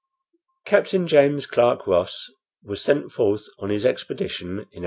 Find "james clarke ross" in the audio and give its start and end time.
1.07-2.31